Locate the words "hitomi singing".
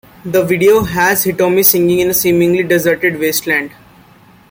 1.25-1.99